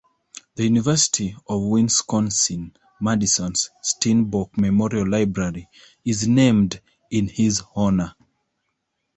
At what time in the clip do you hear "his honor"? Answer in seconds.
7.27-8.15